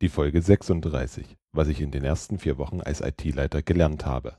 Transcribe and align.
die 0.00 0.08
Folge 0.08 0.40
36, 0.40 1.36
was 1.52 1.68
ich 1.68 1.82
in 1.82 1.90
den 1.90 2.04
ersten 2.04 2.38
vier 2.38 2.56
Wochen 2.56 2.80
als 2.80 3.02
IT-Leiter 3.02 3.60
gelernt 3.60 4.06
habe. 4.06 4.38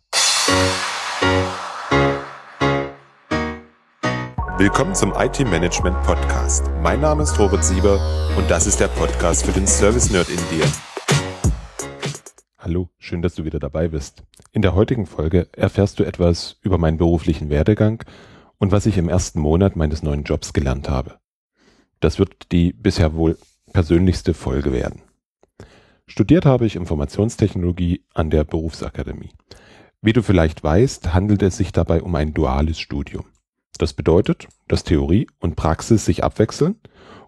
Willkommen 4.57 4.95
zum 4.95 5.13
IT-Management 5.15 6.01
Podcast. 6.01 6.65
Mein 6.81 6.99
Name 7.01 7.23
ist 7.23 7.37
Robert 7.37 7.63
Sieber 7.63 7.99
und 8.37 8.49
das 8.49 8.65
ist 8.65 8.79
der 8.79 8.87
Podcast 8.87 9.45
für 9.45 9.51
den 9.51 9.67
Service-Nerd 9.67 10.29
in 10.29 10.39
dir. 10.49 10.65
Hallo, 12.57 12.89
schön, 12.97 13.21
dass 13.21 13.35
du 13.35 13.45
wieder 13.45 13.59
dabei 13.59 13.89
bist. 13.89 14.23
In 14.51 14.63
der 14.63 14.73
heutigen 14.73 15.05
Folge 15.05 15.47
erfährst 15.51 15.99
du 15.99 16.03
etwas 16.03 16.57
über 16.61 16.79
meinen 16.79 16.97
beruflichen 16.97 17.51
Werdegang 17.51 18.03
und 18.57 18.71
was 18.71 18.87
ich 18.87 18.97
im 18.97 19.09
ersten 19.09 19.39
Monat 19.39 19.75
meines 19.75 20.01
neuen 20.01 20.23
Jobs 20.23 20.53
gelernt 20.53 20.89
habe. 20.89 21.19
Das 21.99 22.17
wird 22.17 22.51
die 22.51 22.73
bisher 22.73 23.13
wohl 23.13 23.37
persönlichste 23.73 24.33
Folge 24.33 24.73
werden. 24.73 25.03
Studiert 26.11 26.45
habe 26.45 26.65
ich 26.65 26.75
Informationstechnologie 26.75 28.03
an 28.13 28.29
der 28.29 28.43
Berufsakademie. 28.43 29.31
Wie 30.01 30.11
du 30.11 30.21
vielleicht 30.21 30.61
weißt, 30.61 31.13
handelt 31.13 31.41
es 31.41 31.55
sich 31.55 31.71
dabei 31.71 32.01
um 32.01 32.13
ein 32.15 32.33
duales 32.33 32.81
Studium. 32.81 33.27
Das 33.77 33.93
bedeutet, 33.93 34.49
dass 34.67 34.83
Theorie 34.83 35.27
und 35.39 35.55
Praxis 35.55 36.03
sich 36.03 36.21
abwechseln 36.25 36.75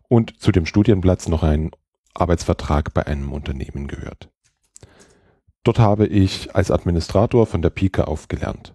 und 0.10 0.38
zu 0.38 0.52
dem 0.52 0.66
Studienplatz 0.66 1.30
noch 1.30 1.44
ein 1.44 1.72
Arbeitsvertrag 2.14 2.94
bei 2.94 3.08
einem 3.08 3.32
Unternehmen 3.32 3.88
gehört. 3.88 4.30
Dort 5.64 5.80
habe 5.80 6.06
ich 6.06 6.54
als 6.54 6.70
Administrator 6.70 7.46
von 7.46 7.62
der 7.62 7.70
Pike 7.70 8.06
auf 8.10 8.28
gelernt. 8.28 8.74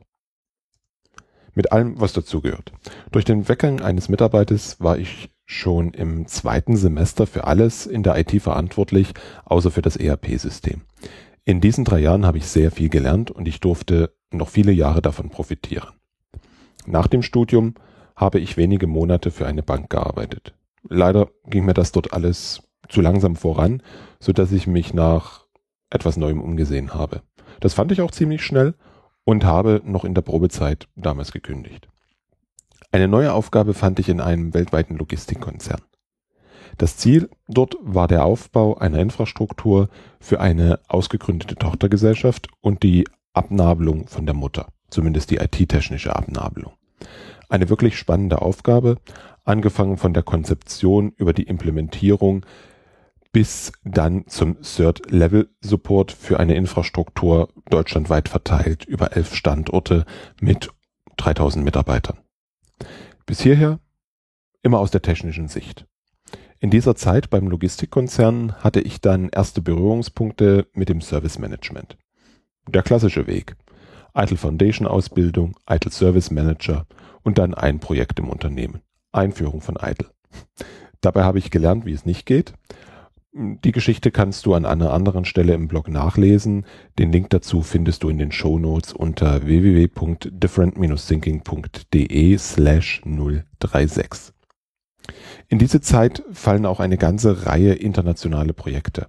Mit 1.52 1.70
allem, 1.70 2.00
was 2.00 2.14
dazugehört. 2.14 2.72
Durch 3.12 3.26
den 3.26 3.46
Weggang 3.46 3.82
eines 3.82 4.08
Mitarbeiters 4.08 4.80
war 4.80 4.96
ich 4.96 5.28
schon 5.50 5.94
im 5.94 6.26
zweiten 6.26 6.76
Semester 6.76 7.26
für 7.26 7.44
alles 7.44 7.86
in 7.86 8.02
der 8.02 8.18
IT 8.18 8.42
verantwortlich, 8.42 9.14
außer 9.46 9.70
für 9.70 9.80
das 9.80 9.96
ERP-System. 9.96 10.82
In 11.46 11.62
diesen 11.62 11.86
drei 11.86 12.00
Jahren 12.00 12.26
habe 12.26 12.36
ich 12.36 12.46
sehr 12.46 12.70
viel 12.70 12.90
gelernt 12.90 13.30
und 13.30 13.48
ich 13.48 13.58
durfte 13.58 14.14
noch 14.30 14.50
viele 14.50 14.72
Jahre 14.72 15.00
davon 15.00 15.30
profitieren. 15.30 15.88
Nach 16.86 17.06
dem 17.06 17.22
Studium 17.22 17.74
habe 18.14 18.40
ich 18.40 18.58
wenige 18.58 18.86
Monate 18.86 19.30
für 19.30 19.46
eine 19.46 19.62
Bank 19.62 19.88
gearbeitet. 19.88 20.54
Leider 20.86 21.30
ging 21.46 21.64
mir 21.64 21.74
das 21.74 21.92
dort 21.92 22.12
alles 22.12 22.62
zu 22.90 23.00
langsam 23.00 23.34
voran, 23.34 23.82
so 24.20 24.34
dass 24.34 24.52
ich 24.52 24.66
mich 24.66 24.92
nach 24.92 25.46
etwas 25.88 26.18
Neuem 26.18 26.42
umgesehen 26.42 26.92
habe. 26.92 27.22
Das 27.60 27.72
fand 27.72 27.90
ich 27.90 28.02
auch 28.02 28.10
ziemlich 28.10 28.44
schnell 28.44 28.74
und 29.24 29.46
habe 29.46 29.80
noch 29.82 30.04
in 30.04 30.12
der 30.12 30.22
Probezeit 30.22 30.88
damals 30.94 31.32
gekündigt. 31.32 31.88
Eine 32.90 33.06
neue 33.06 33.34
Aufgabe 33.34 33.74
fand 33.74 33.98
ich 33.98 34.08
in 34.08 34.20
einem 34.20 34.54
weltweiten 34.54 34.96
Logistikkonzern. 34.96 35.82
Das 36.78 36.96
Ziel 36.96 37.28
dort 37.46 37.76
war 37.80 38.08
der 38.08 38.24
Aufbau 38.24 38.78
einer 38.78 38.98
Infrastruktur 38.98 39.88
für 40.20 40.40
eine 40.40 40.80
ausgegründete 40.88 41.56
Tochtergesellschaft 41.56 42.48
und 42.60 42.82
die 42.82 43.04
Abnabelung 43.34 44.06
von 44.06 44.24
der 44.24 44.34
Mutter, 44.34 44.68
zumindest 44.88 45.30
die 45.30 45.36
IT-technische 45.36 46.16
Abnabelung. 46.16 46.72
Eine 47.50 47.68
wirklich 47.68 47.98
spannende 47.98 48.40
Aufgabe, 48.40 48.96
angefangen 49.44 49.96
von 49.98 50.14
der 50.14 50.22
Konzeption 50.22 51.12
über 51.16 51.32
die 51.32 51.44
Implementierung 51.44 52.46
bis 53.32 53.72
dann 53.84 54.26
zum 54.26 54.62
Third-Level-Support 54.62 56.12
für 56.12 56.40
eine 56.40 56.54
Infrastruktur 56.54 57.50
deutschlandweit 57.68 58.28
verteilt 58.28 58.86
über 58.86 59.14
elf 59.14 59.34
Standorte 59.34 60.06
mit 60.40 60.70
3000 61.18 61.62
Mitarbeitern. 61.62 62.18
Bis 63.26 63.40
hierher 63.40 63.80
immer 64.62 64.78
aus 64.78 64.90
der 64.90 65.02
technischen 65.02 65.48
Sicht. 65.48 65.86
In 66.60 66.70
dieser 66.70 66.96
Zeit 66.96 67.30
beim 67.30 67.46
Logistikkonzern 67.48 68.54
hatte 68.64 68.80
ich 68.80 69.00
dann 69.00 69.28
erste 69.28 69.62
Berührungspunkte 69.62 70.66
mit 70.72 70.88
dem 70.88 71.00
Service 71.00 71.38
Management. 71.38 71.96
Der 72.68 72.82
klassische 72.82 73.26
Weg. 73.26 73.56
ITIL 74.14 74.36
Foundation 74.36 74.86
Ausbildung, 74.86 75.54
ITIL 75.70 75.92
Service 75.92 76.30
Manager 76.30 76.86
und 77.22 77.38
dann 77.38 77.54
ein 77.54 77.78
Projekt 77.78 78.18
im 78.18 78.28
Unternehmen. 78.28 78.80
Einführung 79.12 79.60
von 79.60 79.76
ITIL. 79.76 80.08
Dabei 81.00 81.22
habe 81.22 81.38
ich 81.38 81.50
gelernt, 81.50 81.86
wie 81.86 81.92
es 81.92 82.04
nicht 82.04 82.26
geht. 82.26 82.54
Die 83.40 83.70
Geschichte 83.70 84.10
kannst 84.10 84.46
du 84.46 84.54
an 84.54 84.66
einer 84.66 84.92
anderen 84.92 85.24
Stelle 85.24 85.54
im 85.54 85.68
Blog 85.68 85.86
nachlesen. 85.86 86.66
Den 86.98 87.12
Link 87.12 87.30
dazu 87.30 87.62
findest 87.62 88.02
du 88.02 88.08
in 88.08 88.18
den 88.18 88.32
Show 88.32 88.58
Notes 88.58 88.92
unter 88.92 89.46
www.different-thinking.de 89.46 92.36
slash 92.36 93.00
036. 93.04 94.34
In 95.46 95.60
diese 95.60 95.80
Zeit 95.80 96.24
fallen 96.32 96.66
auch 96.66 96.80
eine 96.80 96.98
ganze 96.98 97.46
Reihe 97.46 97.74
internationale 97.74 98.54
Projekte. 98.54 99.06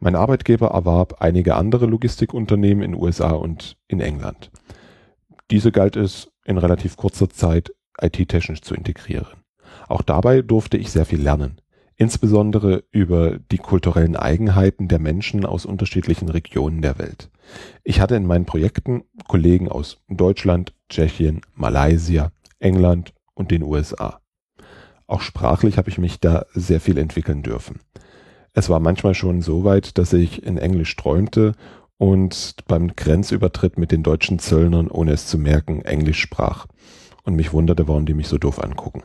Mein 0.00 0.16
Arbeitgeber 0.16 0.70
erwarb 0.70 1.18
einige 1.20 1.54
andere 1.54 1.86
Logistikunternehmen 1.86 2.82
in 2.82 2.96
USA 2.96 3.30
und 3.30 3.76
in 3.86 4.00
England. 4.00 4.50
Diese 5.52 5.70
galt 5.70 5.94
es 5.94 6.32
in 6.44 6.58
relativ 6.58 6.96
kurzer 6.96 7.30
Zeit 7.30 7.72
IT-technisch 8.00 8.62
zu 8.62 8.74
integrieren. 8.74 9.44
Auch 9.86 10.02
dabei 10.02 10.42
durfte 10.42 10.78
ich 10.78 10.90
sehr 10.90 11.04
viel 11.04 11.22
lernen 11.22 11.61
insbesondere 11.96 12.84
über 12.90 13.38
die 13.38 13.58
kulturellen 13.58 14.16
Eigenheiten 14.16 14.88
der 14.88 14.98
Menschen 14.98 15.44
aus 15.44 15.66
unterschiedlichen 15.66 16.28
Regionen 16.28 16.82
der 16.82 16.98
Welt. 16.98 17.30
Ich 17.84 18.00
hatte 18.00 18.16
in 18.16 18.26
meinen 18.26 18.46
Projekten 18.46 19.04
Kollegen 19.28 19.68
aus 19.68 19.98
Deutschland, 20.08 20.74
Tschechien, 20.88 21.42
Malaysia, 21.54 22.32
England 22.58 23.12
und 23.34 23.50
den 23.50 23.62
USA. 23.62 24.20
Auch 25.06 25.20
sprachlich 25.20 25.78
habe 25.78 25.90
ich 25.90 25.98
mich 25.98 26.20
da 26.20 26.46
sehr 26.54 26.80
viel 26.80 26.98
entwickeln 26.98 27.42
dürfen. 27.42 27.80
Es 28.54 28.68
war 28.68 28.80
manchmal 28.80 29.14
schon 29.14 29.42
so 29.42 29.64
weit, 29.64 29.98
dass 29.98 30.12
ich 30.12 30.42
in 30.42 30.58
Englisch 30.58 30.94
träumte 30.96 31.52
und 31.96 32.56
beim 32.66 32.94
Grenzübertritt 32.96 33.78
mit 33.78 33.92
den 33.92 34.02
deutschen 34.02 34.38
Zöllnern, 34.38 34.88
ohne 34.88 35.12
es 35.12 35.26
zu 35.26 35.38
merken, 35.38 35.82
Englisch 35.82 36.20
sprach 36.20 36.66
und 37.24 37.34
mich 37.34 37.52
wunderte, 37.52 37.88
warum 37.88 38.06
die 38.06 38.14
mich 38.14 38.28
so 38.28 38.38
doof 38.38 38.62
angucken. 38.62 39.02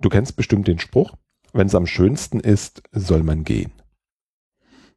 Du 0.00 0.08
kennst 0.08 0.36
bestimmt 0.36 0.68
den 0.68 0.78
Spruch, 0.78 1.14
wenn 1.56 1.66
es 1.66 1.74
am 1.74 1.86
schönsten 1.86 2.40
ist, 2.40 2.82
soll 2.92 3.22
man 3.22 3.44
gehen. 3.44 3.72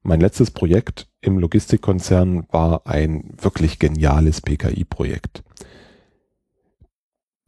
Mein 0.02 0.22
letztes 0.22 0.52
Projekt 0.52 1.08
im 1.22 1.40
Logistikkonzern 1.40 2.46
war 2.52 2.88
ein 2.88 3.34
wirklich 3.38 3.80
geniales 3.80 4.42
PKI-Projekt. 4.42 5.44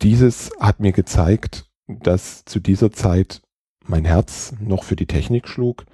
Dieses 0.01 0.51
hat 0.59 0.79
mir 0.79 0.91
gezeigt, 0.91 1.69
dass 1.87 2.43
zu 2.45 2.59
dieser 2.59 2.91
Zeit 2.91 3.41
mein 3.85 4.05
Herz 4.05 4.53
noch 4.59 4.83
für 4.83 4.95
die 4.95 5.05
Technik 5.05 5.47
schlug 5.47 5.85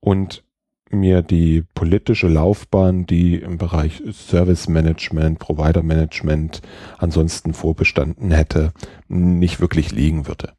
und 0.00 0.44
mir 0.90 1.22
die 1.22 1.64
politische 1.74 2.28
Laufbahn, 2.28 3.06
die 3.06 3.36
im 3.36 3.56
Bereich 3.58 4.02
Service 4.12 4.68
Management, 4.68 5.38
Provider 5.38 5.82
Management 5.82 6.60
ansonsten 6.98 7.54
vorbestanden 7.54 8.30
hätte, 8.30 8.72
nicht 9.08 9.60
wirklich 9.60 9.92
liegen 9.92 10.26
würde. 10.26 10.52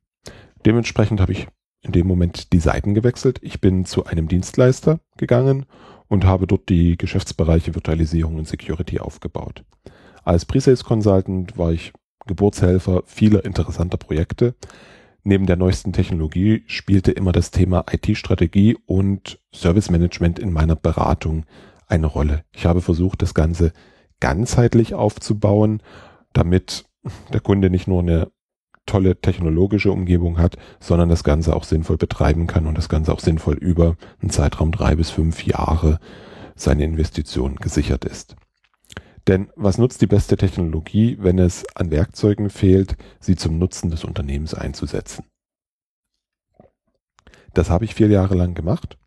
Dementsprechend 0.66 1.20
habe 1.20 1.34
ich 1.34 1.48
in 1.84 1.92
dem 1.92 2.08
Moment 2.08 2.54
die 2.54 2.60
Seiten 2.60 2.96
gewechselt. 2.96 3.40
Ich 3.44 3.62
bin 3.62 3.86
zu 3.86 4.06
einem 4.06 4.28
Dienstleister 4.28 5.00
gegangen 5.18 5.66
und 6.08 6.26
habe 6.26 6.48
dort 6.48 6.70
die 6.70 6.98
Geschäftsbereiche 6.98 7.76
Virtualisierung 7.76 8.38
und 8.38 8.48
Security 8.48 9.00
aufgebaut. 9.00 9.64
Als 10.24 10.46
Presales 10.46 10.84
Consultant 10.84 11.58
war 11.58 11.72
ich 11.72 11.94
Geburtshelfer 12.26 13.04
vieler 13.06 13.44
interessanter 13.44 13.98
Projekte. 13.98 14.56
Neben 15.24 15.46
der 15.46 15.58
neuesten 15.58 15.94
Technologie 15.94 16.64
spielte 16.68 17.12
immer 17.12 17.32
das 17.32 17.52
Thema 17.52 17.86
IT-Strategie 17.92 18.78
und 18.86 19.40
Service 19.54 19.90
Management 19.90 20.40
in 20.40 20.52
meiner 20.52 20.76
Beratung 20.76 21.46
eine 21.88 22.08
Rolle. 22.08 22.44
Ich 22.54 22.66
habe 22.66 22.82
versucht, 22.82 23.22
das 23.22 23.34
Ganze 23.34 23.74
ganzheitlich 24.20 24.94
aufzubauen, 24.94 25.82
damit 26.32 26.86
der 27.34 27.42
Kunde 27.42 27.70
nicht 27.70 27.88
nur 27.88 28.02
eine 28.02 28.32
tolle 28.86 29.20
technologische 29.20 29.92
Umgebung 29.92 30.38
hat, 30.38 30.58
sondern 30.80 31.10
das 31.10 31.24
Ganze 31.24 31.56
auch 31.56 31.64
sinnvoll 31.64 31.98
betreiben 31.98 32.48
kann 32.48 32.68
und 32.68 32.78
das 32.78 32.90
Ganze 32.90 33.14
auch 33.14 33.20
sinnvoll 33.20 33.56
über 33.56 33.96
einen 34.22 34.30
Zeitraum 34.30 34.72
drei 34.72 34.96
bis 34.96 35.10
fünf 35.10 35.46
Jahre 35.46 36.00
seine 36.56 36.84
Investition 36.84 37.56
gesichert 37.56 38.06
ist. 38.06 38.36
Denn 39.28 39.50
was 39.56 39.78
nutzt 39.78 40.02
die 40.02 40.08
beste 40.08 40.36
Technologie, 40.36 41.18
wenn 41.20 41.40
es 41.40 41.66
an 41.76 41.92
Werkzeugen 41.92 42.50
fehlt, 42.50 42.98
sie 43.20 43.36
zum 43.36 43.58
Nutzen 43.58 43.90
des 43.90 44.04
Unternehmens 44.04 44.54
einzusetzen? 44.54 45.26
Das 47.54 47.70
habe 47.70 47.86
ich 47.86 47.96
vier 47.96 48.08
Jahre 48.08 48.36
lang 48.36 48.54
gemacht. 48.54 48.98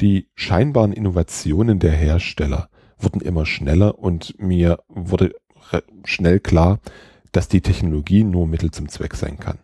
Die 0.00 0.28
scheinbaren 0.34 0.92
Innovationen 0.92 1.78
der 1.78 1.92
Hersteller 1.92 2.68
wurden 2.98 3.20
immer 3.20 3.44
schneller 3.44 3.98
und 3.98 4.38
mir 4.38 4.78
wurde 4.88 5.34
schnell 6.04 6.40
klar, 6.40 6.80
dass 7.32 7.48
die 7.48 7.60
Technologie 7.60 8.24
nur 8.24 8.46
Mittel 8.46 8.70
zum 8.70 8.88
Zweck 8.88 9.14
sein 9.14 9.38
kann. 9.38 9.58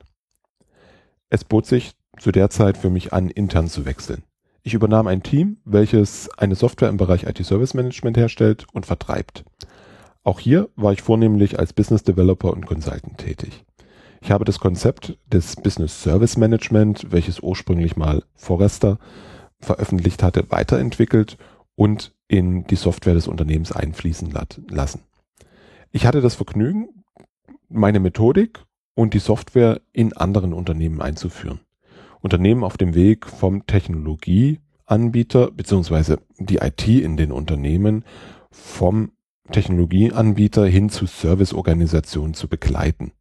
Es 1.28 1.44
bot 1.44 1.66
sich 1.66 1.92
zu 2.18 2.32
der 2.32 2.50
Zeit 2.50 2.76
für 2.76 2.90
mich 2.90 3.12
an, 3.12 3.28
intern 3.28 3.68
zu 3.68 3.84
wechseln. 3.84 4.22
Ich 4.62 4.74
übernahm 4.74 5.06
ein 5.06 5.22
Team, 5.22 5.58
welches 5.64 6.28
eine 6.38 6.54
Software 6.54 6.88
im 6.88 6.96
Bereich 6.96 7.24
IT-Service 7.24 7.74
Management 7.74 8.16
herstellt 8.16 8.66
und 8.72 8.86
vertreibt. 8.86 9.44
Auch 10.24 10.40
hier 10.40 10.68
war 10.74 10.92
ich 10.92 11.02
vornehmlich 11.02 11.58
als 11.58 11.72
Business 11.72 12.02
Developer 12.02 12.52
und 12.52 12.66
Consultant 12.66 13.18
tätig. 13.18 13.64
Ich 14.20 14.32
habe 14.32 14.44
das 14.44 14.58
Konzept 14.58 15.18
des 15.32 15.54
Business 15.54 16.02
Service 16.02 16.36
Management, 16.36 17.12
welches 17.12 17.38
ursprünglich 17.40 17.96
mal 17.96 18.24
Forrester 18.34 18.98
veröffentlicht 19.60 20.24
hatte, 20.24 20.50
weiterentwickelt 20.50 21.36
und 21.76 22.12
in 22.26 22.66
die 22.66 22.76
Software 22.76 23.14
des 23.14 23.28
Unternehmens 23.28 23.70
einfließen 23.70 24.34
lassen. 24.68 25.02
Ich 25.92 26.06
hatte 26.06 26.20
das 26.20 26.34
Vergnügen, 26.34 26.88
meine 27.68 28.00
Methodik 28.00 28.64
und 28.94 29.14
die 29.14 29.18
Software 29.18 29.80
in 29.92 30.12
anderen 30.12 30.52
Unternehmen 30.52 31.00
einzuführen. 31.00 31.60
Unternehmen 32.20 32.64
auf 32.64 32.76
dem 32.76 32.94
Weg 32.94 33.26
vom 33.26 33.66
Technologieanbieter 33.66 35.50
beziehungsweise 35.50 36.20
die 36.38 36.56
IT 36.56 36.86
in 36.88 37.16
den 37.16 37.32
Unternehmen 37.32 38.04
vom 38.50 39.12
Technologieanbieter 39.52 40.66
hin 40.66 40.88
zu 40.88 41.06
Serviceorganisationen 41.06 42.34
zu 42.34 42.48
begleiten. 42.48 43.12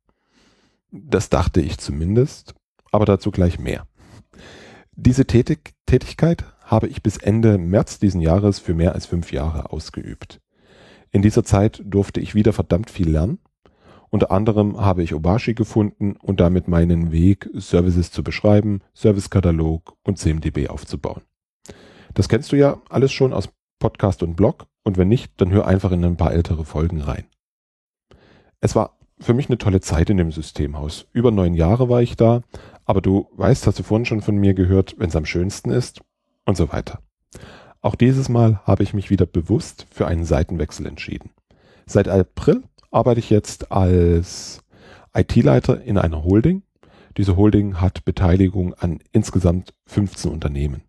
Das 0.91 1.29
dachte 1.29 1.61
ich 1.61 1.77
zumindest, 1.77 2.55
aber 2.91 3.05
dazu 3.05 3.31
gleich 3.31 3.59
mehr. 3.59 3.85
Diese 4.95 5.25
Tätig 5.25 5.73
Tätigkeit 5.85 6.45
habe 6.63 6.87
ich 6.87 7.03
bis 7.03 7.17
Ende 7.17 7.57
März 7.57 7.99
diesen 7.99 8.21
Jahres 8.21 8.59
für 8.59 8.73
mehr 8.73 8.93
als 8.93 9.05
fünf 9.05 9.31
Jahre 9.31 9.71
ausgeübt. 9.71 10.39
In 11.11 11.21
dieser 11.21 11.43
Zeit 11.43 11.81
durfte 11.85 12.19
ich 12.19 12.33
wieder 12.33 12.53
verdammt 12.53 12.89
viel 12.89 13.09
lernen. 13.09 13.39
Unter 14.15 14.31
anderem 14.31 14.79
habe 14.79 15.03
ich 15.03 15.13
Obashi 15.13 15.55
gefunden 15.55 16.15
und 16.15 16.39
damit 16.39 16.69
meinen 16.69 17.11
Weg, 17.11 17.49
Services 17.51 18.13
zu 18.13 18.23
beschreiben, 18.23 18.79
Servicekatalog 18.93 19.97
und 20.03 20.17
CMDB 20.17 20.69
aufzubauen. 20.69 21.23
Das 22.13 22.29
kennst 22.29 22.53
du 22.53 22.55
ja 22.55 22.81
alles 22.87 23.11
schon 23.11 23.33
aus 23.33 23.49
Podcast 23.77 24.23
und 24.23 24.37
Blog 24.37 24.67
und 24.85 24.97
wenn 24.97 25.09
nicht, 25.09 25.33
dann 25.35 25.51
hör 25.51 25.67
einfach 25.67 25.91
in 25.91 26.05
ein 26.05 26.15
paar 26.15 26.31
ältere 26.31 26.63
Folgen 26.63 27.01
rein. 27.01 27.25
Es 28.61 28.73
war 28.73 28.97
für 29.19 29.33
mich 29.33 29.49
eine 29.49 29.57
tolle 29.57 29.81
Zeit 29.81 30.09
in 30.09 30.15
dem 30.15 30.31
Systemhaus. 30.31 31.07
Über 31.11 31.31
neun 31.31 31.53
Jahre 31.53 31.89
war 31.89 32.01
ich 32.01 32.15
da, 32.15 32.39
aber 32.85 33.01
du 33.01 33.27
weißt, 33.33 33.67
hast 33.67 33.79
du 33.79 33.83
vorhin 33.83 34.05
schon 34.05 34.21
von 34.21 34.37
mir 34.37 34.53
gehört, 34.53 34.95
wenn 34.97 35.09
es 35.09 35.17
am 35.17 35.25
schönsten 35.25 35.71
ist 35.71 35.99
und 36.45 36.55
so 36.55 36.71
weiter. 36.71 37.01
Auch 37.81 37.95
dieses 37.95 38.29
Mal 38.29 38.61
habe 38.63 38.83
ich 38.83 38.93
mich 38.93 39.09
wieder 39.09 39.25
bewusst 39.25 39.87
für 39.91 40.07
einen 40.07 40.23
Seitenwechsel 40.23 40.85
entschieden. 40.85 41.31
Seit 41.85 42.07
April 42.07 42.63
arbeite 42.95 43.19
ich 43.19 43.29
jetzt 43.29 43.73
als 43.73 44.63
IT-Leiter 45.13 45.81
in 45.81 45.97
einer 45.97 46.23
Holding. 46.23 46.63
Diese 47.17 47.35
Holding 47.35 47.81
hat 47.81 48.05
Beteiligung 48.05 48.73
an 48.73 48.99
insgesamt 49.11 49.73
15 49.85 50.31
Unternehmen. 50.31 50.81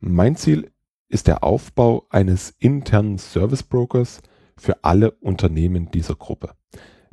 Mein 0.00 0.34
Ziel 0.34 0.72
ist 1.08 1.28
der 1.28 1.44
Aufbau 1.44 2.06
eines 2.10 2.54
internen 2.58 3.18
Service 3.18 3.62
Brokers 3.62 4.20
für 4.56 4.82
alle 4.82 5.12
Unternehmen 5.12 5.92
dieser 5.92 6.16
Gruppe. 6.16 6.50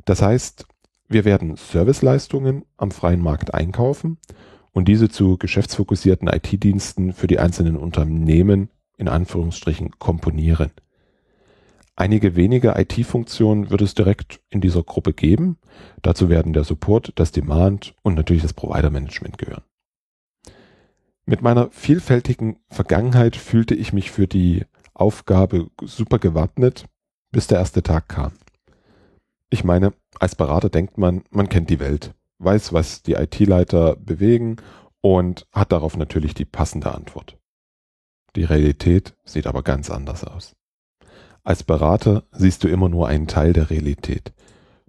Das 0.04 0.22
heißt, 0.22 0.66
wir 1.08 1.24
werden 1.24 1.56
Serviceleistungen 1.56 2.64
am 2.76 2.90
freien 2.90 3.20
Markt 3.20 3.54
einkaufen 3.54 4.18
und 4.72 4.88
diese 4.88 5.08
zu 5.08 5.38
geschäftsfokussierten 5.38 6.26
IT-Diensten 6.26 7.12
für 7.12 7.28
die 7.28 7.38
einzelnen 7.38 7.76
Unternehmen 7.76 8.70
in 8.96 9.08
Anführungsstrichen 9.08 9.98
komponieren. 10.00 10.72
Einige 11.94 12.36
wenige 12.36 12.74
IT-Funktionen 12.76 13.70
wird 13.70 13.82
es 13.82 13.94
direkt 13.94 14.40
in 14.48 14.60
dieser 14.60 14.82
Gruppe 14.82 15.12
geben. 15.12 15.58
Dazu 16.00 16.28
werden 16.28 16.54
der 16.54 16.64
Support, 16.64 17.12
das 17.16 17.32
Demand 17.32 17.94
und 18.02 18.14
natürlich 18.14 18.42
das 18.42 18.54
Provider-Management 18.54 19.36
gehören. 19.36 19.64
Mit 21.26 21.42
meiner 21.42 21.70
vielfältigen 21.70 22.56
Vergangenheit 22.68 23.36
fühlte 23.36 23.74
ich 23.74 23.92
mich 23.92 24.10
für 24.10 24.26
die 24.26 24.64
Aufgabe 24.94 25.70
super 25.82 26.18
gewappnet, 26.18 26.86
bis 27.30 27.46
der 27.46 27.58
erste 27.58 27.82
Tag 27.82 28.08
kam. 28.08 28.32
Ich 29.50 29.64
meine, 29.64 29.92
als 30.18 30.34
Berater 30.34 30.70
denkt 30.70 30.98
man, 30.98 31.24
man 31.30 31.48
kennt 31.48 31.68
die 31.70 31.78
Welt, 31.78 32.14
weiß, 32.38 32.72
was 32.72 33.02
die 33.02 33.14
IT-Leiter 33.14 33.96
bewegen 33.96 34.56
und 35.02 35.46
hat 35.52 35.72
darauf 35.72 35.96
natürlich 35.96 36.34
die 36.34 36.46
passende 36.46 36.94
Antwort. 36.94 37.38
Die 38.34 38.44
Realität 38.44 39.14
sieht 39.24 39.46
aber 39.46 39.62
ganz 39.62 39.90
anders 39.90 40.24
aus. 40.24 40.56
Als 41.44 41.64
Berater 41.64 42.22
siehst 42.30 42.62
du 42.62 42.68
immer 42.68 42.88
nur 42.88 43.08
einen 43.08 43.26
Teil 43.26 43.52
der 43.52 43.68
Realität. 43.70 44.32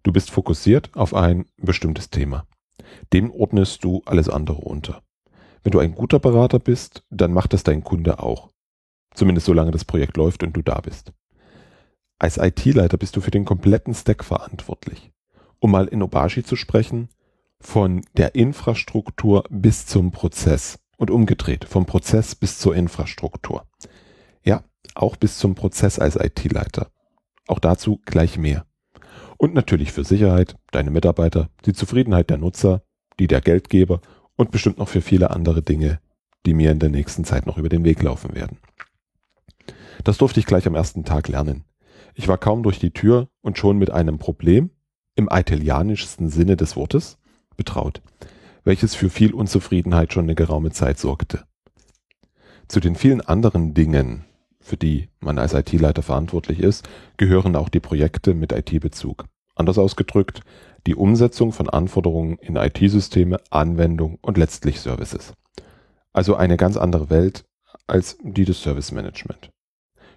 Du 0.04 0.12
bist 0.12 0.30
fokussiert 0.30 0.92
auf 0.96 1.14
ein 1.16 1.46
bestimmtes 1.58 2.12
Thema. 2.12 2.46
Dem 3.12 3.32
ordnest 3.32 3.84
du 3.84 4.04
alles 4.06 4.30
andere 4.30 4.62
unter. 4.62 5.02
Wenn 5.64 5.72
du 5.72 5.80
ein 5.80 5.96
guter 5.96 6.20
Berater 6.20 6.60
bist, 6.60 7.04
dann 7.10 7.34
macht 7.34 7.54
es 7.54 7.64
dein 7.64 7.84
Kunde 7.84 8.20
auch. 8.20 8.50
Zumindest 9.16 9.48
solange 9.48 9.72
das 9.72 9.86
Projekt 9.86 10.18
läuft 10.18 10.44
und 10.44 10.54
du 10.54 10.62
da 10.62 10.80
bist. 10.80 11.14
Als 12.20 12.38
IT-Leiter 12.38 12.98
bist 12.98 13.16
du 13.16 13.22
für 13.22 13.32
den 13.32 13.46
kompletten 13.46 13.94
Stack 13.94 14.24
verantwortlich. 14.24 15.12
Um 15.60 15.72
mal 15.72 15.88
in 15.88 16.04
Obashi 16.04 16.44
zu 16.44 16.56
sprechen, 16.56 17.10
von 17.60 18.02
der 18.18 18.36
Infrastruktur 18.36 19.46
bis 19.50 19.86
zum 19.86 20.12
Prozess 20.12 20.80
und 20.98 21.10
umgedreht, 21.10 21.66
vom 21.66 21.86
Prozess 21.86 22.36
bis 22.36 22.60
zur 22.60 22.76
Infrastruktur. 22.76 23.66
Ja, 24.44 24.64
auch 24.96 25.16
bis 25.16 25.38
zum 25.38 25.56
Prozess 25.56 26.00
als 26.00 26.16
IT-Leiter. 26.16 26.92
Auch 27.48 27.60
dazu 27.60 28.00
gleich 28.06 28.38
mehr. 28.38 28.66
Und 29.38 29.54
natürlich 29.54 29.92
für 29.92 30.04
Sicherheit, 30.04 30.56
deine 30.72 30.92
Mitarbeiter, 30.92 31.50
die 31.66 31.74
Zufriedenheit 31.74 32.30
der 32.30 32.38
Nutzer, 32.38 32.84
die 33.20 33.28
der 33.28 33.42
Geldgeber 33.42 34.02
und 34.36 34.52
bestimmt 34.52 34.78
noch 34.78 34.88
für 34.88 35.02
viele 35.02 35.32
andere 35.32 35.62
Dinge, 35.62 36.00
die 36.46 36.54
mir 36.54 36.72
in 36.72 36.80
der 36.80 36.90
nächsten 36.90 37.26
Zeit 37.26 37.46
noch 37.46 37.58
über 37.58 37.70
den 37.70 37.84
Weg 37.84 38.02
laufen 38.02 38.36
werden. 38.36 38.58
Das 40.04 40.18
durfte 40.18 40.40
ich 40.40 40.46
gleich 40.46 40.68
am 40.68 40.76
ersten 40.76 41.06
Tag 41.06 41.28
lernen. 41.28 41.64
Ich 42.16 42.28
war 42.28 42.38
kaum 42.38 42.64
durch 42.64 42.80
die 42.80 42.92
Tür 42.92 43.30
und 43.42 43.58
schon 43.58 43.78
mit 43.78 43.92
einem 43.92 44.20
Problem, 44.20 44.72
im 45.16 45.30
italienischsten 45.32 46.30
Sinne 46.30 46.58
des 46.58 46.76
Wortes, 46.76 47.18
betraut, 47.56 48.02
welches 48.64 48.96
für 48.96 49.10
viel 49.10 49.34
Unzufriedenheit 49.34 50.14
schon 50.14 50.26
eine 50.26 50.36
geraume 50.36 50.72
Zeit 50.72 51.00
sorgte. 51.00 51.46
Zu 52.68 52.80
den 52.80 52.96
vielen 52.96 53.22
anderen 53.22 53.74
Dingen, 53.74 54.26
für 54.64 54.78
die 54.78 55.10
man 55.20 55.38
als 55.38 55.54
IT-Leiter 55.54 56.02
verantwortlich 56.02 56.60
ist, 56.60 56.88
gehören 57.18 57.56
auch 57.56 57.70
die 57.70 57.80
Projekte 57.80 58.34
mit 58.34 58.52
IT-Bezug. 58.52 59.26
Anders 59.56 59.78
ausgedrückt, 59.78 60.42
die 60.88 60.96
Umsetzung 60.96 61.52
von 61.52 61.70
Anforderungen 61.70 62.38
in 62.40 62.56
IT-Systeme, 62.56 63.40
Anwendung 63.50 64.18
und 64.22 64.38
letztlich 64.38 64.80
Services. 64.80 65.34
Also 66.12 66.36
eine 66.36 66.58
ganz 66.58 66.78
andere 66.78 67.10
Welt 67.10 67.46
als 67.88 68.18
die 68.24 68.46
des 68.46 68.62
Service 68.62 68.92
Management. 68.92 69.52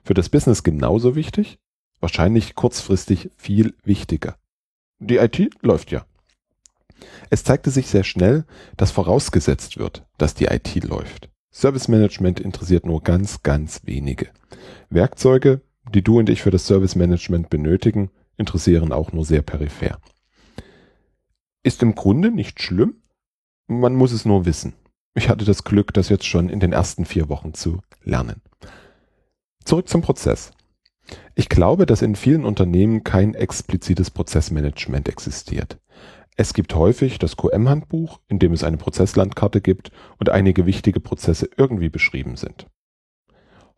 Für 0.03 0.15
das 0.15 0.29
Business 0.29 0.63
genauso 0.63 1.17
wichtig, 1.17 1.59
wahrscheinlich 2.01 2.55
kurzfristig 2.55 3.31
viel 3.37 3.75
wichtiger. 3.85 4.37
Die 4.99 5.17
IT 5.17 5.51
läuft 5.63 5.91
ja. 5.91 6.07
Es 7.31 7.45
zeigte 7.45 7.71
sich 7.71 7.89
sehr 7.89 8.05
schnell, 8.05 8.45
dass 8.77 8.91
vorausgesetzt 8.91 9.79
wird, 9.79 10.07
dass 10.17 10.35
die 10.35 10.47
IT 10.47 10.85
läuft. 10.85 11.29
Service 11.57 11.89
Management 11.89 12.39
interessiert 12.39 12.85
nur 12.85 13.03
ganz, 13.03 13.43
ganz 13.43 13.81
wenige. 13.85 14.29
Werkzeuge, 14.91 15.63
die 15.91 16.03
du 16.03 16.19
und 16.19 16.29
ich 16.29 16.43
für 16.43 16.51
das 16.51 16.67
Service 16.67 16.97
Management 16.97 17.49
benötigen, 17.49 18.11
interessieren 18.37 18.93
auch 18.93 19.13
nur 19.13 19.25
sehr 19.25 19.41
peripher. 19.41 19.99
Ist 21.63 21.83
im 21.83 21.95
Grunde 21.95 22.31
nicht 22.31 22.61
schlimm. 22.61 22.97
Man 23.69 23.95
muss 23.95 24.13
es 24.13 24.27
nur 24.27 24.45
wissen. 24.45 24.75
Ich 25.15 25.31
hatte 25.31 25.47
das 25.47 25.65
Glück, 25.65 25.95
das 25.95 26.11
jetzt 26.11 26.27
schon 26.27 26.51
in 26.51 26.61
den 26.61 26.75
ersten 26.75 27.07
vier 27.07 27.31
Wochen 27.31 27.55
zu 27.55 27.81
lernen. 28.03 28.43
Zurück 29.65 29.89
zum 29.89 30.03
Prozess. 30.03 30.51
Ich 31.35 31.49
glaube, 31.49 31.87
dass 31.87 32.03
in 32.03 32.17
vielen 32.17 32.45
Unternehmen 32.45 33.03
kein 33.03 33.33
explizites 33.33 34.11
Prozessmanagement 34.11 35.09
existiert. 35.09 35.79
Es 36.39 36.53
gibt 36.53 36.75
häufig 36.75 37.19
das 37.19 37.37
QM-Handbuch, 37.39 38.21
in 38.29 38.39
dem 38.39 38.53
es 38.53 38.63
eine 38.63 38.77
Prozesslandkarte 38.77 39.63
gibt 39.63 39.91
und 40.19 40.29
einige 40.29 40.67
wichtige 40.67 41.01
Prozesse 41.01 41.49
irgendwie 41.57 41.89
beschrieben 41.89 42.37
sind. 42.37 42.67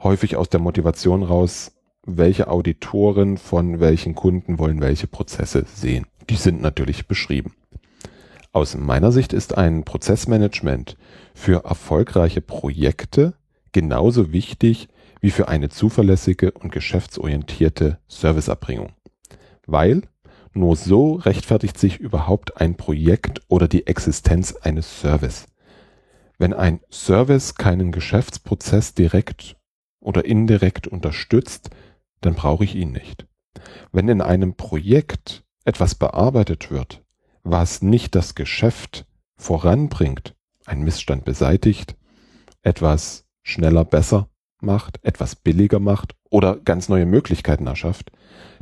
Häufig 0.03 0.37
aus 0.37 0.49
der 0.49 0.59
Motivation 0.59 1.23
raus, 1.23 1.73
welche 2.05 2.49
Auditoren 2.49 3.37
von 3.39 3.79
welchen 3.79 4.17
Kunden 4.17 4.59
wollen 4.59 4.81
welche 4.81 5.07
Prozesse 5.07 5.67
sehen. 5.73 6.07
Die 6.31 6.37
sind 6.37 6.61
natürlich 6.61 7.07
beschrieben. 7.07 7.55
Aus 8.53 8.77
meiner 8.77 9.13
Sicht 9.13 9.33
ist 9.33 9.57
ein 9.57 9.85
Prozessmanagement 9.85 10.97
für 11.35 11.65
erfolgreiche 11.65 12.41
Projekte 12.41 13.35
genauso 13.71 14.33
wichtig 14.33 14.89
wie 15.21 15.31
für 15.31 15.47
eine 15.49 15.69
zuverlässige 15.69 16.51
und 16.53 16.73
geschäftsorientierte 16.73 17.99
Serviceerbringung. 18.09 18.93
Weil 19.67 20.03
nur 20.55 20.77
so 20.77 21.15
rechtfertigt 21.15 21.79
sich 21.79 21.99
überhaupt 21.99 22.61
ein 22.61 22.77
Projekt 22.77 23.43
oder 23.49 23.69
die 23.69 23.87
Existenz 23.87 24.55
eines 24.55 25.01
Service. 25.01 25.47
Wenn 26.39 26.53
ein 26.53 26.81
Service 26.91 27.55
keinen 27.57 27.93
Geschäftsprozess 27.93 28.95
direkt 28.95 29.57
oder 30.01 30.25
indirekt 30.25 30.87
unterstützt, 30.87 31.71
dann 32.21 32.35
brauche 32.35 32.65
ich 32.65 32.75
ihn 32.75 32.93
nicht. 32.93 33.27
Wenn 33.93 34.09
in 34.09 34.21
einem 34.21 34.55
Projekt 34.55 35.45
etwas 35.65 35.95
bearbeitet 35.95 36.71
wird, 36.71 37.05
was 37.43 37.83
nicht 37.83 38.15
das 38.15 38.35
Geschäft 38.35 39.07
voranbringt, 39.37 40.35
ein 40.67 40.83
Missstand 40.83 41.25
beseitigt, 41.25 41.97
etwas 42.63 43.27
schneller 43.43 43.85
besser 43.85 44.29
macht, 44.61 45.03
etwas 45.05 45.37
billiger 45.37 45.81
macht 45.81 46.15
oder 46.31 46.57
ganz 46.57 46.89
neue 46.89 47.07
Möglichkeiten 47.07 47.67
erschafft, 47.67 48.11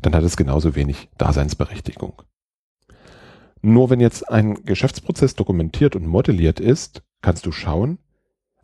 dann 0.01 0.15
hat 0.15 0.23
es 0.23 0.37
genauso 0.37 0.75
wenig 0.75 1.09
Daseinsberechtigung. 1.19 2.23
Nur 3.63 3.91
wenn 3.91 4.01
jetzt 4.01 4.29
ein 4.29 4.65
Geschäftsprozess 4.65 5.35
dokumentiert 5.35 5.97
und 5.97 6.07
modelliert 6.07 6.61
ist, 6.61 7.03
kannst 7.23 7.47
du 7.47 7.53
schauen, 7.53 7.99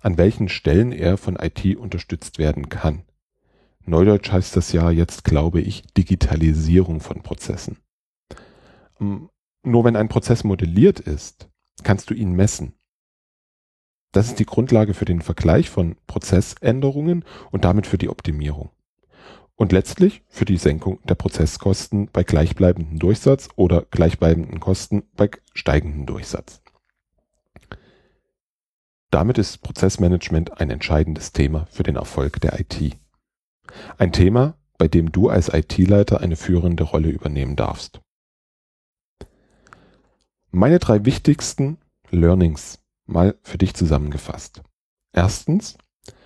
an 0.00 0.18
welchen 0.18 0.49
Stellen 0.49 0.92
er 0.92 1.16
von 1.16 1.37
IT 1.37 1.76
unterstützt 1.76 2.38
werden 2.38 2.68
kann. 2.68 3.04
Neudeutsch 3.85 4.30
heißt 4.30 4.56
das 4.56 4.73
ja 4.73 4.90
jetzt, 4.90 5.25
glaube 5.25 5.61
ich, 5.61 5.82
Digitalisierung 5.94 7.00
von 7.00 7.23
Prozessen. 7.23 7.78
Ähm, 9.00 9.28
nur 9.64 9.85
wenn 9.85 9.97
ein 9.97 10.09
Prozess 10.09 10.44
modelliert 10.44 11.00
ist, 11.00 11.49
kannst 11.82 12.11
du 12.11 12.14
ihn 12.14 12.32
messen. 12.32 12.75
Das 14.12 14.26
ist 14.26 14.38
die 14.38 14.47
Grundlage 14.47 14.92
für 14.94 15.04
den 15.04 15.23
Vergleich 15.23 15.71
von 15.71 15.97
Prozessänderungen 16.06 17.25
und 17.50 17.64
damit 17.64 17.87
für 17.87 17.99
die 17.99 18.11
Optimierung. 18.11 18.71
Und 19.62 19.71
letztlich 19.71 20.25
für 20.26 20.45
die 20.45 20.57
Senkung 20.57 20.99
der 21.04 21.14
Prozesskosten 21.14 22.09
bei 22.12 22.25
gleichbleibendem 22.25 22.99
Durchsatz 22.99 23.49
oder 23.54 23.83
gleichbleibenden 23.83 24.59
Kosten 24.59 25.04
bei 25.14 25.31
steigendem 25.54 26.04
Durchsatz. 26.04 26.62
Damit 29.11 29.38
ist 29.38 29.62
Prozessmanagement 29.62 30.61
ein 30.61 30.69
entscheidendes 30.69 31.31
Thema 31.31 31.66
für 31.71 31.85
den 31.85 31.95
Erfolg 31.95 32.40
der 32.40 32.59
IT. 32.59 32.99
Ein 33.99 34.11
Thema, 34.11 34.59
bei 34.78 34.88
dem 34.88 35.12
du 35.12 35.28
als 35.28 35.54
IT-Leiter 35.54 36.21
eine 36.21 36.35
führende 36.35 36.83
Rolle 36.83 37.11
übernehmen 37.11 37.54
darfst. 37.54 38.00
Meine 40.50 40.81
drei 40.81 41.04
wichtigsten 41.04 41.78
Learnings 42.11 42.81
mal 43.07 43.38
für 43.45 43.59
dich 43.59 43.75
zusammengefasst. 43.75 44.61
Erstens, 45.12 45.78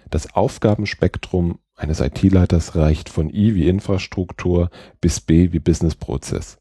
das 0.08 0.32
Aufgabenspektrum 0.32 1.58
eines 1.76 2.00
IT-Leiters 2.00 2.74
reicht 2.74 3.10
von 3.10 3.28
I 3.28 3.54
wie 3.54 3.68
Infrastruktur 3.68 4.70
bis 5.00 5.20
B 5.20 5.52
wie 5.52 5.58
Businessprozess. 5.58 6.58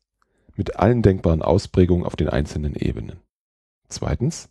Mit 0.57 0.75
allen 0.77 1.01
denkbaren 1.01 1.41
Ausprägungen 1.41 2.05
auf 2.05 2.15
den 2.15 2.29
einzelnen 2.29 2.75
Ebenen. 2.75 3.21
Zweitens, 3.87 4.49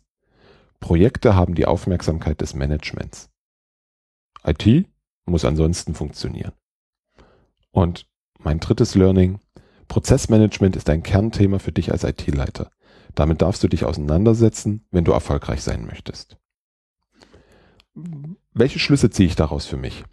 Projekte 0.79 1.35
haben 1.35 1.55
die 1.55 1.65
Aufmerksamkeit 1.65 2.41
des 2.41 2.53
Managements. 2.53 3.29
IT 4.43 4.87
muss 5.25 5.45
ansonsten 5.45 5.93
funktionieren. 5.93 6.53
Und 7.71 8.07
mein 8.39 8.59
drittes 8.59 8.95
Learning, 8.95 9.39
Prozessmanagement 9.87 10.75
ist 10.75 10.89
ein 10.89 11.03
Kernthema 11.03 11.59
für 11.59 11.71
dich 11.71 11.91
als 11.91 12.03
IT-Leiter. 12.03 12.71
Damit 13.13 13.41
darfst 13.41 13.63
du 13.63 13.67
dich 13.67 13.85
auseinandersetzen, 13.85 14.85
wenn 14.91 15.05
du 15.05 15.11
erfolgreich 15.11 15.61
sein 15.61 15.85
möchtest. 15.85 16.37
Welche 18.53 18.79
Schlüsse 18.79 19.09
ziehe 19.09 19.27
ich 19.27 19.35
daraus 19.35 19.65
für 19.65 19.77
mich? 19.77 20.03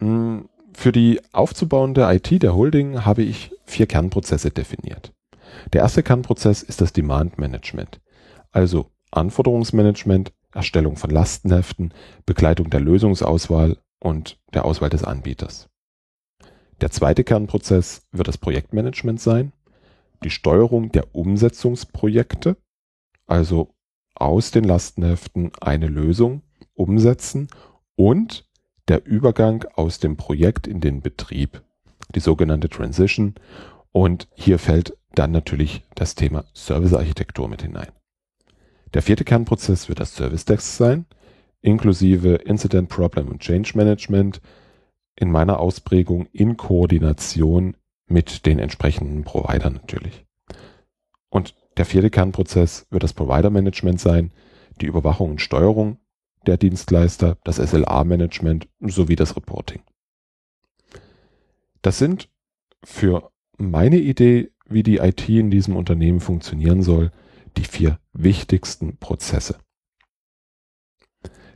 Hm, 0.00 0.48
für 0.72 0.92
die 0.92 1.20
aufzubauende 1.32 2.02
IT 2.12 2.42
der 2.42 2.54
Holding 2.54 3.04
habe 3.04 3.22
ich 3.22 3.50
vier 3.64 3.86
Kernprozesse 3.86 4.50
definiert. 4.50 5.12
Der 5.72 5.82
erste 5.82 6.02
Kernprozess 6.02 6.62
ist 6.62 6.80
das 6.80 6.92
Demand 6.92 7.38
Management, 7.38 8.00
also 8.52 8.90
Anforderungsmanagement, 9.10 10.32
Erstellung 10.52 10.96
von 10.96 11.10
Lastenheften, 11.10 11.92
Begleitung 12.26 12.70
der 12.70 12.80
Lösungsauswahl 12.80 13.78
und 14.00 14.38
der 14.54 14.64
Auswahl 14.64 14.90
des 14.90 15.04
Anbieters. 15.04 15.68
Der 16.80 16.90
zweite 16.90 17.24
Kernprozess 17.24 18.02
wird 18.12 18.28
das 18.28 18.38
Projektmanagement 18.38 19.20
sein, 19.20 19.52
die 20.22 20.30
Steuerung 20.30 20.92
der 20.92 21.14
Umsetzungsprojekte, 21.14 22.56
also 23.26 23.74
aus 24.14 24.50
den 24.50 24.64
Lastenheften 24.64 25.52
eine 25.60 25.86
Lösung 25.86 26.42
umsetzen 26.74 27.48
und 27.96 28.47
der 28.88 29.04
Übergang 29.06 29.64
aus 29.74 29.98
dem 29.98 30.16
Projekt 30.16 30.66
in 30.66 30.80
den 30.80 31.02
Betrieb, 31.02 31.62
die 32.14 32.20
sogenannte 32.20 32.68
Transition. 32.68 33.34
Und 33.92 34.28
hier 34.34 34.58
fällt 34.58 34.96
dann 35.14 35.30
natürlich 35.30 35.82
das 35.94 36.14
Thema 36.14 36.44
Servicearchitektur 36.54 37.48
mit 37.48 37.62
hinein. 37.62 37.88
Der 38.94 39.02
vierte 39.02 39.24
Kernprozess 39.24 39.88
wird 39.88 40.00
das 40.00 40.14
Service 40.14 40.44
Desk 40.44 40.62
sein, 40.62 41.06
inklusive 41.60 42.36
Incident 42.36 42.88
Problem 42.88 43.28
und 43.28 43.40
Change 43.40 43.72
Management 43.76 44.40
in 45.16 45.30
meiner 45.30 45.60
Ausprägung 45.60 46.26
in 46.32 46.56
Koordination 46.56 47.76
mit 48.06 48.46
den 48.46 48.58
entsprechenden 48.58 49.24
Providern 49.24 49.74
natürlich. 49.74 50.24
Und 51.28 51.54
der 51.76 51.84
vierte 51.84 52.10
Kernprozess 52.10 52.86
wird 52.90 53.02
das 53.02 53.12
Provider 53.12 53.50
Management 53.50 54.00
sein, 54.00 54.32
die 54.80 54.86
Überwachung 54.86 55.32
und 55.32 55.40
Steuerung 55.40 55.98
der 56.48 56.56
Dienstleister, 56.56 57.36
das 57.44 57.56
SLA-Management 57.56 58.68
sowie 58.80 59.16
das 59.16 59.36
Reporting. 59.36 59.82
Das 61.82 61.98
sind 61.98 62.28
für 62.82 63.30
meine 63.58 63.98
Idee, 63.98 64.50
wie 64.66 64.82
die 64.82 64.96
IT 64.96 65.28
in 65.28 65.50
diesem 65.50 65.76
Unternehmen 65.76 66.20
funktionieren 66.20 66.82
soll, 66.82 67.12
die 67.56 67.64
vier 67.64 67.98
wichtigsten 68.12 68.96
Prozesse. 68.96 69.58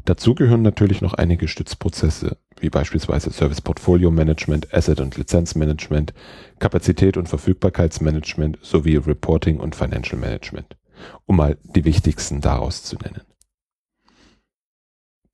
Dazu 0.05 0.35
gehören 0.35 0.63
natürlich 0.63 1.01
noch 1.01 1.15
einige 1.15 1.49
Stützprozesse, 1.49 2.37
wie 2.59 2.71
beispielsweise 2.71 3.31
Service 3.31 3.61
Portfolio 3.61 4.11
Management, 4.11 4.75
Asset 4.75 5.01
und 5.01 5.17
Lizenzmanagement, 5.17 6.13
Kapazität 6.59 7.17
und 7.17 7.29
Verfügbarkeitsmanagement 7.29 8.59
sowie 8.63 8.97
Reporting 8.97 9.61
und 9.61 9.77
Financial 9.77 10.21
Management, 10.21 10.77
um 11.25 11.37
mal 11.37 11.57
die 11.63 11.85
wichtigsten 11.85 12.41
daraus 12.41 12.83
zu 12.83 12.97
nennen. 12.97 13.23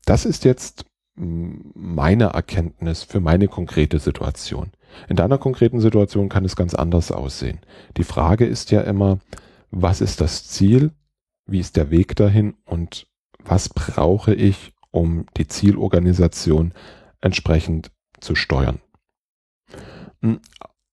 Das 0.05 0.25
ist 0.25 0.45
jetzt 0.45 0.85
meine 1.19 2.27
Erkenntnis 2.27 3.03
für 3.03 3.21
meine 3.21 3.49
konkrete 3.49 3.99
Situation. 3.99 4.71
In 5.09 5.17
deiner 5.17 5.39
konkreten 5.39 5.81
Situation 5.81 6.29
kann 6.29 6.45
es 6.45 6.57
ganz 6.57 6.75
anders 6.75 7.11
aussehen. 7.11 7.61
Die 7.97 8.05
Frage 8.05 8.47
ist 8.47 8.71
ja 8.71 8.83
immer, 8.83 9.19
was 9.71 10.01
ist 10.01 10.21
das 10.21 10.47
Ziel? 10.47 10.93
Wie 11.47 11.59
ist 11.59 11.77
der 11.77 11.91
Weg 11.91 12.15
dahin? 12.17 12.55
Und 12.65 13.07
was 13.39 13.69
brauche 13.69 14.35
ich, 14.35 14.73
um 14.91 15.27
die 15.37 15.49
Zielorganisation 15.49 16.73
entsprechend 17.21 17.91
zu 18.21 18.35
steuern? 18.35 18.81
Hm, 20.23 20.41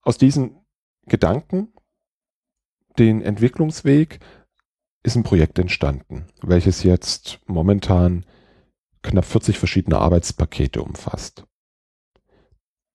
aus 0.01 0.17
diesen 0.17 0.57
Gedanken, 1.05 1.73
den 2.97 3.21
Entwicklungsweg, 3.21 4.19
ist 5.03 5.15
ein 5.15 5.23
Projekt 5.23 5.59
entstanden, 5.59 6.25
welches 6.41 6.83
jetzt 6.83 7.39
momentan 7.45 8.25
knapp 9.05 9.25
40 9.25 9.57
verschiedene 9.57 9.99
Arbeitspakete 9.99 10.81
umfasst. 10.81 11.45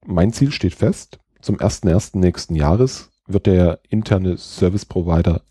Mein 0.04 0.32
Ziel 0.32 0.52
steht 0.52 0.74
fest. 0.74 1.18
Zum 1.40 1.56
1.1. 1.56 2.18
nächsten 2.18 2.54
Jahres 2.54 3.10
wird 3.26 3.46
der 3.46 3.80
interne 3.88 4.36
Service 4.36 4.84
Provider 4.84 5.42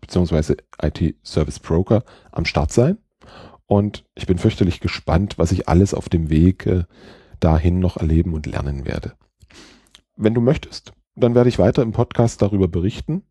bzw. 0.00 0.56
IT 0.82 1.16
Service 1.22 1.58
Broker 1.58 2.04
am 2.32 2.44
Start 2.44 2.72
sein. 2.72 2.98
Und 3.66 4.04
ich 4.14 4.26
bin 4.26 4.38
fürchterlich 4.38 4.80
gespannt, 4.80 5.38
was 5.38 5.52
ich 5.52 5.68
alles 5.68 5.94
auf 5.94 6.08
dem 6.08 6.30
Weg 6.30 6.66
äh, 6.66 6.84
dahin 7.40 7.78
noch 7.78 7.96
erleben 7.96 8.34
und 8.34 8.46
lernen 8.46 8.84
werde. 8.84 9.14
Wenn 10.16 10.34
du 10.34 10.40
möchtest, 10.40 10.92
dann 11.16 11.34
werde 11.34 11.48
ich 11.48 11.58
weiter 11.58 11.82
im 11.82 11.92
Podcast 11.92 12.42
darüber 12.42 12.68
berichten. 12.68 13.22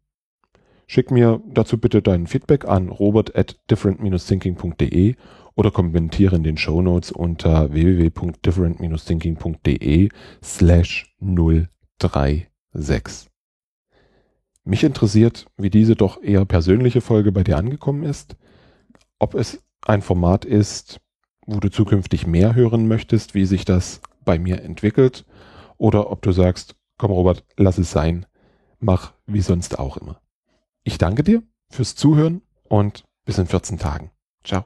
Schick 0.88 1.12
mir 1.12 1.42
dazu 1.48 1.78
bitte 1.78 2.02
dein 2.02 2.28
Feedback 2.28 2.66
an 2.66 2.90
robert 2.90 3.36
at 3.36 3.60
different-thinking.de 3.70 5.16
oder 5.56 5.72
kommentiere 5.72 6.36
in 6.36 6.44
den 6.44 6.58
Show 6.58 6.82
Notes 6.82 7.12
unter 7.12 7.74
www.different-thinking.de 7.74 10.10
slash 10.44 11.16
036. 11.20 13.30
Mich 14.66 14.84
interessiert, 14.84 15.48
wie 15.58 15.70
diese 15.70 15.96
doch 15.96 16.22
eher 16.22 16.44
persönliche 16.46 17.02
Folge 17.02 17.32
bei 17.32 17.44
dir 17.44 17.58
angekommen 17.58 18.04
ist, 18.04 18.36
ob 19.20 19.36
es 19.36 19.64
ein 19.82 20.02
Format 20.02 20.46
ist, 20.46 21.00
wo 21.46 21.60
du 21.60 21.70
zukünftig 21.70 22.26
mehr 22.26 22.56
hören 22.56 22.88
möchtest, 22.88 23.36
wie 23.36 23.46
sich 23.46 23.66
das 23.66 24.02
bei 24.24 24.40
mir 24.40 24.62
entwickelt, 24.62 25.26
oder 25.78 26.12
ob 26.12 26.22
du 26.22 26.32
sagst, 26.32 26.76
komm 26.98 27.12
Robert, 27.12 27.44
lass 27.58 27.78
es 27.78 27.92
sein, 27.92 28.26
mach 28.80 29.14
wie 29.26 29.42
sonst 29.42 29.80
auch 29.80 29.98
immer. 29.98 30.22
Ich 30.84 30.98
danke 30.98 31.24
dir 31.24 31.44
fürs 31.70 31.96
Zuhören 31.96 32.42
und 32.64 33.04
bis 33.26 33.38
in 33.38 33.48
14 33.48 33.80
Tagen. 33.80 34.12
Ciao. 34.44 34.66